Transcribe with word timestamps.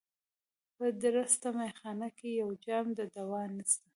په 0.75 0.85
درسته 1.03 1.47
مېخانه 1.59 2.09
کي 2.17 2.29
یو 2.41 2.49
جام 2.65 2.85
د 2.99 3.01
دوا 3.15 3.41
نسته 3.55 3.89